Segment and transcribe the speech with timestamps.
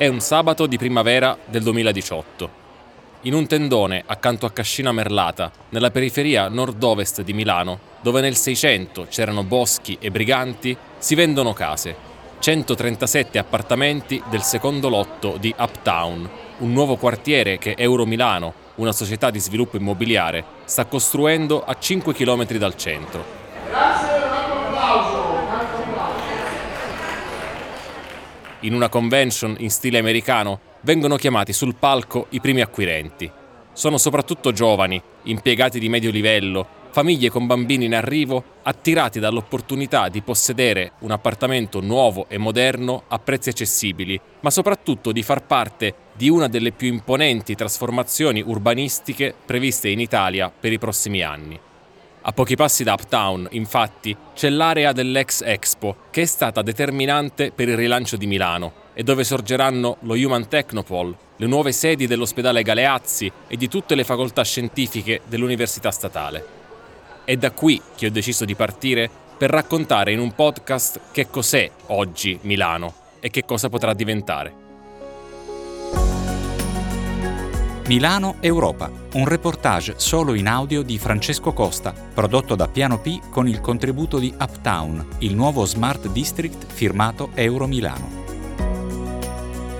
[0.00, 2.50] È un sabato di primavera del 2018.
[3.24, 9.08] In un tendone accanto a Cascina Merlata, nella periferia nord-ovest di Milano, dove nel 600
[9.10, 11.94] c'erano boschi e briganti, si vendono case.
[12.38, 16.26] 137 appartamenti del secondo lotto di Uptown,
[16.60, 22.14] un nuovo quartiere che Euro Milano, una società di sviluppo immobiliare, sta costruendo a 5
[22.14, 23.39] km dal centro.
[28.62, 33.30] In una convention in stile americano vengono chiamati sul palco i primi acquirenti.
[33.72, 40.20] Sono soprattutto giovani, impiegati di medio livello, famiglie con bambini in arrivo, attirati dall'opportunità di
[40.20, 46.28] possedere un appartamento nuovo e moderno a prezzi accessibili, ma soprattutto di far parte di
[46.28, 51.58] una delle più imponenti trasformazioni urbanistiche previste in Italia per i prossimi anni.
[52.22, 57.68] A pochi passi da Uptown, infatti, c'è l'area dell'ex Expo, che è stata determinante per
[57.68, 63.32] il rilancio di Milano e dove sorgeranno lo Human Technopole, le nuove sedi dell'ospedale Galeazzi
[63.48, 66.44] e di tutte le facoltà scientifiche dell'Università Statale.
[67.24, 71.70] È da qui che ho deciso di partire per raccontare in un podcast che cos'è
[71.86, 74.69] oggi Milano e che cosa potrà diventare.
[77.90, 83.48] Milano Europa, un reportage solo in audio di Francesco Costa, prodotto da Piano P con
[83.48, 88.08] il contributo di Uptown, il nuovo Smart District firmato Euro Milano.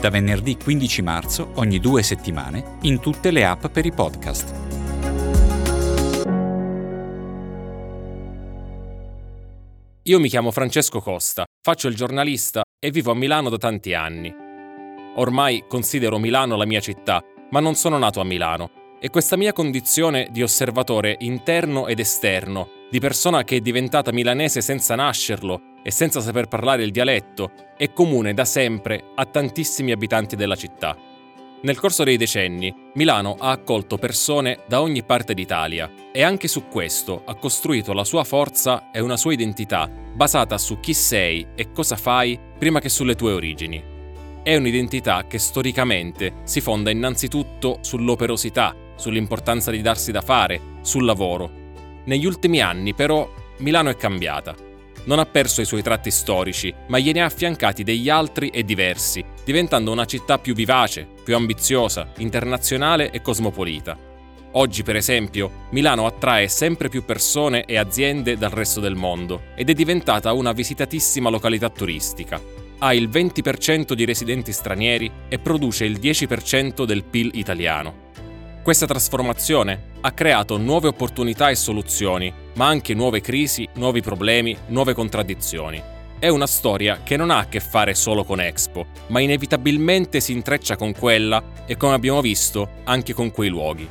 [0.00, 4.52] Da venerdì 15 marzo, ogni due settimane, in tutte le app per i podcast.
[10.02, 14.34] Io mi chiamo Francesco Costa, faccio il giornalista e vivo a Milano da tanti anni.
[15.14, 18.70] Ormai considero Milano la mia città, ma non sono nato a Milano
[19.00, 24.60] e questa mia condizione di osservatore interno ed esterno, di persona che è diventata milanese
[24.60, 30.36] senza nascerlo e senza saper parlare il dialetto, è comune da sempre a tantissimi abitanti
[30.36, 30.96] della città.
[31.62, 36.68] Nel corso dei decenni, Milano ha accolto persone da ogni parte d'Italia e anche su
[36.68, 41.72] questo ha costruito la sua forza e una sua identità basata su chi sei e
[41.72, 43.91] cosa fai prima che sulle tue origini.
[44.42, 51.50] È un'identità che storicamente si fonda innanzitutto sull'operosità, sull'importanza di darsi da fare, sul lavoro.
[52.04, 54.70] Negli ultimi anni però Milano è cambiata
[55.04, 59.24] non ha perso i suoi tratti storici, ma gliene ha affiancati degli altri e diversi,
[59.44, 63.98] diventando una città più vivace, più ambiziosa, internazionale e cosmopolita.
[64.52, 69.70] Oggi, per esempio, Milano attrae sempre più persone e aziende dal resto del mondo ed
[69.70, 72.61] è diventata una visitatissima località turistica.
[72.84, 78.10] Ha il 20% di residenti stranieri e produce il 10% del PIL italiano.
[78.60, 84.94] Questa trasformazione ha creato nuove opportunità e soluzioni, ma anche nuove crisi, nuovi problemi, nuove
[84.94, 85.80] contraddizioni.
[86.18, 90.32] È una storia che non ha a che fare solo con Expo, ma inevitabilmente si
[90.32, 93.88] intreccia con quella e, come abbiamo visto, anche con quei luoghi.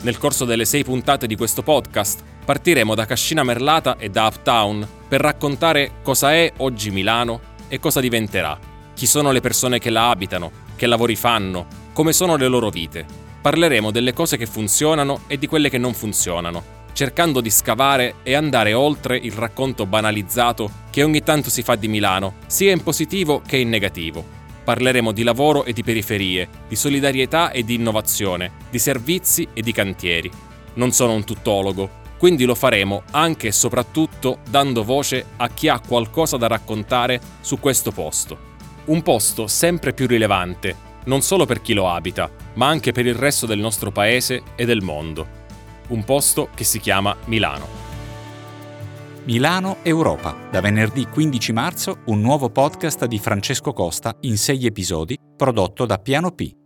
[0.00, 4.88] Nel corso delle sei puntate di questo podcast partiremo da Cascina Merlata e da Uptown
[5.06, 8.58] per raccontare cosa è oggi Milano e cosa diventerà,
[8.94, 13.24] chi sono le persone che la abitano, che lavori fanno, come sono le loro vite
[13.46, 18.34] parleremo delle cose che funzionano e di quelle che non funzionano, cercando di scavare e
[18.34, 23.40] andare oltre il racconto banalizzato che ogni tanto si fa di Milano, sia in positivo
[23.46, 24.24] che in negativo.
[24.64, 29.70] Parleremo di lavoro e di periferie, di solidarietà e di innovazione, di servizi e di
[29.70, 30.28] cantieri.
[30.74, 35.80] Non sono un tuttologo, quindi lo faremo anche e soprattutto dando voce a chi ha
[35.80, 38.54] qualcosa da raccontare su questo posto.
[38.86, 40.74] Un posto sempre più rilevante,
[41.04, 44.64] non solo per chi lo abita, ma anche per il resto del nostro paese e
[44.64, 45.44] del mondo.
[45.88, 47.84] Un posto che si chiama Milano.
[49.24, 55.18] Milano Europa, da venerdì 15 marzo un nuovo podcast di Francesco Costa in sei episodi
[55.36, 56.65] prodotto da Piano P.